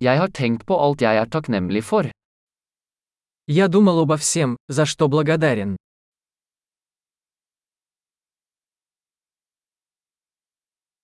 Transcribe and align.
Jeg 0.00 0.16
har 0.16 0.30
tenkt 0.32 0.62
på 0.64 0.78
alt 0.80 1.02
jeg 1.04 1.16
er 1.20 1.28
takknemlig 1.28 1.82
for. 1.84 2.08
Я 3.46 3.68
думал 3.68 3.98
обо 3.98 4.16
всем, 4.16 4.56
за 4.68 4.86
что 4.86 5.08
благодарен. 5.08 5.76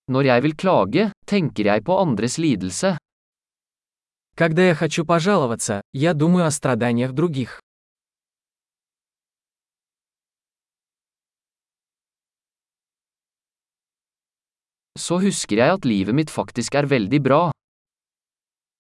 Når 0.09 0.23
jeg 0.25 0.43
vil 0.43 0.55
klage, 0.57 1.13
tenker 1.27 1.65
jeg 1.67 1.85
på 1.85 1.99
andres 1.99 2.39
lidelse. 2.39 2.97
Когда 4.35 4.63
я 4.63 4.75
хочу 4.75 5.05
пожаловаться, 5.05 5.83
я 5.93 6.15
думаю 6.15 6.47
о 6.47 6.51
страданиях 6.51 7.13
других. 7.13 7.61
Så 14.97 15.19
husker 15.19 15.57
jeg 15.57 15.73
at 15.75 15.85
livet 15.85 16.15
mitt 16.15 16.31
faktisk 16.31 16.75
er 16.75 16.87
veldig 16.87 17.23
bra. 17.23 17.53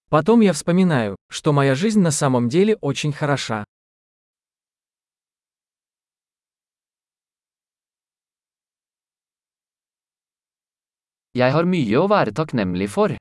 Потом 0.09 0.41
я 0.41 0.53
вспоминаю, 0.53 1.17
что 1.29 1.53
моя 1.53 1.75
жизнь 1.75 2.01
на 2.01 2.13
самом 2.13 2.49
деле 2.49 2.77
очень 2.81 3.13
хороша. 3.13 3.65
Jeg 11.35 11.53
har 11.53 11.67
mye 11.69 11.99
å 12.01 12.07
være 12.09 12.33
takknemlig 12.33 12.89
for. 12.89 13.19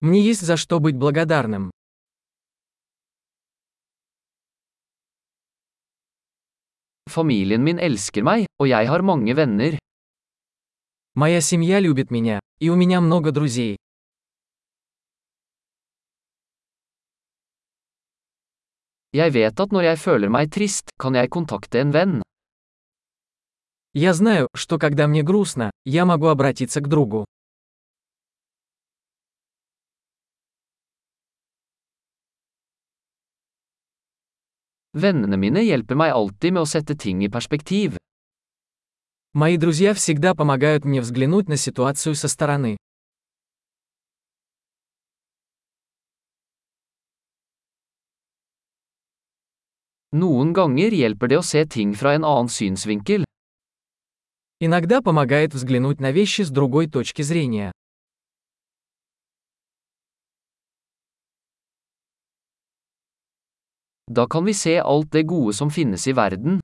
Мне 0.00 0.20
есть 0.20 0.42
за 0.42 0.56
что 0.56 0.80
быть 0.80 0.96
благодарным. 0.96 1.70
Familien 7.08 7.62
min 7.62 7.78
elsker 7.78 8.22
meg, 8.22 8.46
og 8.58 8.68
jeg 8.68 8.88
har 8.88 9.02
mange 9.02 9.32
venner. 9.34 9.78
Моя 11.14 11.40
семья 11.40 11.78
любит 11.78 12.10
меня, 12.10 12.40
и 12.58 12.68
у 12.68 12.74
меня 12.74 13.00
много 13.00 13.30
друзей. 13.30 13.78
Jeg 19.14 19.30
vet 19.30 19.60
at 19.62 19.70
når 19.70 19.84
jeg 19.86 19.98
føler 20.02 20.30
meg 20.32 20.48
trist, 20.50 20.90
kan 20.98 21.14
jeg 21.14 21.30
kontakte 21.30 21.78
en 21.78 21.92
venn. 21.94 22.14
Я 23.94 24.12
знаю, 24.12 24.48
что 24.54 24.76
когда 24.76 25.06
мне 25.06 25.22
грустно, 25.22 25.70
я 25.84 26.04
могу 26.04 26.26
обратиться 26.26 26.80
к 26.80 26.88
другу. 26.88 27.24
Vennene 34.94 35.36
mine 35.36 35.62
hjelper 35.62 35.94
meg 35.94 36.10
alltid 36.10 36.54
med 36.54 36.62
å 36.62 36.66
sette 36.66 36.98
ting 36.98 37.22
i 37.22 37.30
perspektiv. 37.30 37.94
Мои 39.32 39.56
друзья 39.56 39.94
всегда 39.94 40.34
помогают 40.34 40.84
мне 40.84 41.00
взглянуть 41.00 41.48
на 41.48 41.56
ситуацию 41.56 42.16
со 42.16 42.26
стороны. 42.26 42.76
Noen 50.13 50.53
ganger 50.53 50.91
hjelper 50.91 51.29
det 51.29 51.37
å 51.37 51.45
se 51.45 51.65
ting 51.65 51.93
fra 51.93 52.15
en 52.17 52.25
annen 52.25 52.49
synsvinkel. 52.49 53.25
Иногда 54.59 55.01
помогает 55.01 55.53
взглянуть 55.53 55.99
на 55.99 56.11
вещи 56.11 56.41
с 56.41 56.49
другой 56.49 56.89
точки 56.89 57.21
зрения. 57.21 57.71
Da 64.07 64.25
kan 64.27 64.45
vi 64.45 64.53
se 64.53 64.79
alt 64.79 65.11
det 65.11 65.23
gode 65.23 65.53
som 65.53 65.69
finnes 65.69 66.07
i 66.07 66.13
verden. 66.13 66.59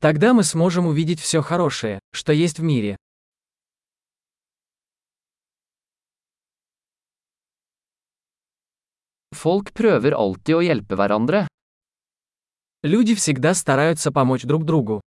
Тогда 0.00 0.34
мы 0.34 0.42
сможем 0.42 0.86
увидеть 0.86 1.20
все 1.20 1.42
хорошее, 1.42 2.00
что 2.12 2.32
есть 2.32 2.58
в 2.58 2.62
мире. 2.62 2.96
Folk 9.32 9.72
prøver 9.72 10.12
alltid 10.12 10.56
å 10.56 10.60
hjelpe 10.60 10.96
hverandre. 10.98 11.46
Люди 12.85 13.15
всегда 13.15 13.55
стараются 13.55 14.11
помочь 14.11 14.43
друг 14.43 14.63
другу. 14.63 15.01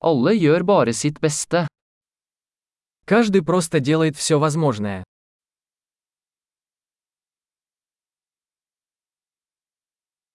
Alle 0.00 0.34
gjør 0.34 0.64
bare 0.64 0.92
sitt 0.92 1.20
beste. 1.20 1.68
Каждый 3.06 3.44
просто 3.44 3.78
делает 3.78 4.16
все 4.16 4.40
возможное. 4.40 5.04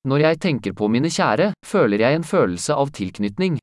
Når 0.06 0.20
jeg 0.20 0.40
tenker 0.40 0.74
på 0.74 0.88
mine 0.88 1.10
kjære, 1.12 1.52
føler 1.68 2.00
jeg 2.00 2.16
en 2.16 2.24
følelse 2.24 2.74
av 2.74 2.94
tilknytning. 2.96 3.60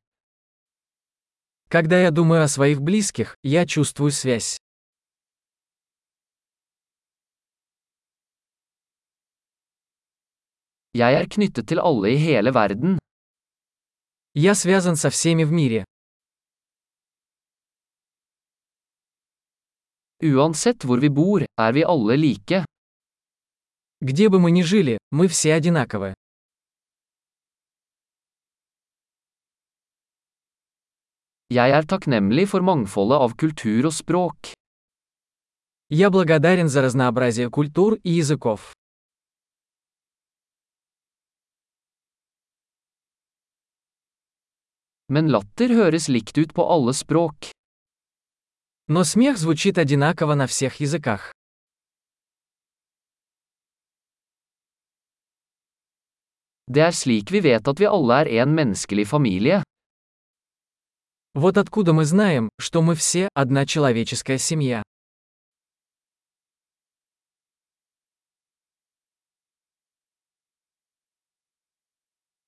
Когда 1.71 1.99
я 2.03 2.11
думаю 2.11 2.43
о 2.43 2.49
своих 2.49 2.83
близких, 2.83 3.35
я 3.43 3.65
чувствую 3.65 4.11
связь. 4.13 4.59
Jeg 10.93 11.15
er 11.17 11.25
knyttet 11.25 11.69
til 11.69 11.81
alle 11.81 12.11
i 12.13 12.19
hele 12.21 12.53
verden. 12.53 12.99
Я 14.35 14.55
связан 14.55 14.97
со 14.97 15.09
всеми 15.11 15.45
в 15.45 15.53
мире. 15.53 15.85
Uansett 20.23 20.85
hvor 20.85 21.01
vi 21.01 21.09
bor, 21.09 21.41
er 21.57 21.73
vi 21.73 21.83
alle 21.83 22.17
like. 22.17 22.65
Где 24.01 24.29
бы 24.29 24.39
мы 24.39 24.51
ни 24.51 24.63
жили, 24.63 24.99
мы 25.11 25.29
все 25.29 25.55
одинаковы. 25.55 26.13
Jeg 31.49 31.71
er 31.71 31.85
takknemlig 31.89 32.49
for 32.49 32.61
mangfoldet 32.61 33.19
av 33.25 33.35
kultur 33.37 33.89
og 33.89 33.95
språk. 33.97 34.53
Я 35.89 36.11
благодарен 36.11 36.69
за 36.69 36.83
разнообразие 36.83 37.51
культур 37.51 37.99
и 38.05 38.11
языков. 38.11 38.73
Men 45.13 45.29
latter 45.29 45.75
høres 45.77 46.09
likt 46.09 46.39
ut 46.41 46.55
på 46.57 46.65
alle 46.65 46.95
språk. 46.97 47.51
Но 48.89 49.05
смех 49.05 49.37
звучит 49.37 49.77
одинаково 49.77 50.35
на 50.35 50.47
всех 50.47 50.81
языках. 50.81 51.33
Det 56.67 56.81
er 56.81 56.95
slik 56.97 57.29
vi 57.35 57.43
vet 57.45 57.69
at 57.69 57.81
vi 57.81 57.85
alle 57.85 58.23
er 58.23 58.43
en 58.43 58.55
menneskelig 58.57 59.05
familie. 59.05 59.63
Вот 61.35 61.59
откуда 61.59 61.93
мы 61.93 62.07
знаем, 62.07 62.49
что 62.59 62.81
мы 62.81 62.95
все 62.95 63.29
одна 63.35 63.67
человеческая 63.67 64.39
семья. 64.39 64.83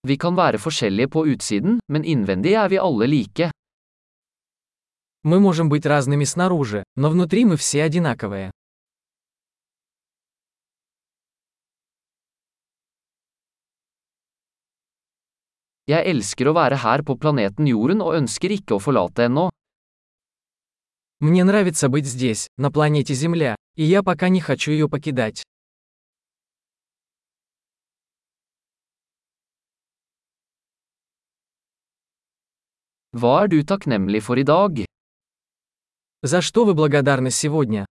Vi 0.05 0.17
kan 0.21 0.37
være 0.37 0.59
forskjellige 0.61 1.09
på 1.09 1.25
utsiden, 1.33 1.79
men 1.89 2.05
innvendig 2.05 2.53
er 2.61 2.69
vi 2.69 2.77
alle 2.77 3.07
like. 3.07 3.51
Мы 5.25 5.41
можем 5.41 5.71
быть 5.71 5.87
разными 5.87 6.25
снаружи, 6.25 6.85
но 6.97 7.09
внутри 7.09 7.47
мы 7.47 7.57
все 7.57 7.83
одинаковые. 7.85 8.51
Jeg 15.87 16.05
elsker 16.09 16.49
å 16.49 16.55
være 16.57 16.77
her 16.81 17.03
på 17.05 17.17
planeten 17.17 17.67
Jorden 17.69 18.01
og 18.05 18.17
ønsker 18.17 18.53
ikke 18.53 18.77
å 18.77 18.81
forlate 18.81 19.29
ennå. 19.29 19.49
Мне 21.21 21.45
нравится 21.45 21.89
быть 21.89 22.07
здесь, 22.07 22.49
на 22.59 22.71
планете 22.71 23.15
Земля, 23.15 23.57
и 23.77 23.85
я 23.85 24.03
пока 24.03 24.29
не 24.29 24.41
хочу 24.41 24.73
ее 24.73 24.89
покидать. 24.89 25.43
Hva 33.15 33.45
er 33.45 33.49
du 33.49 33.63
takknemlig 33.63 34.25
for 34.27 34.37
i? 34.37 34.87
За 36.23 36.43
что 36.43 36.65
вы 36.65 36.75
благодарны 36.75 37.31
сегодня? 37.31 37.87